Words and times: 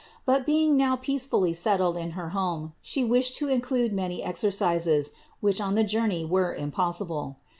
But 0.25 0.47
being 0.47 0.75
now 0.75 0.95
peace 0.95 1.27
fully 1.27 1.53
settled 1.53 1.95
in 1.95 2.13
her 2.17 2.29
home 2.29 2.73
She 2.81 3.03
wished 3.03 3.35
to 3.35 3.49
include 3.49 3.93
many 3.93 4.23
exercises, 4.23 5.11
which 5.41 5.61
on 5.61 5.75
the 5.75 5.83
journey 5.83 6.25
were 6.25 6.55
impossible. 6.55 7.37